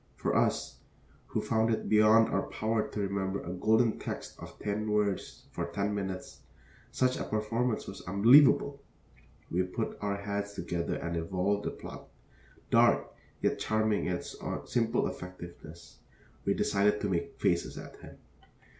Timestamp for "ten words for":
4.57-5.65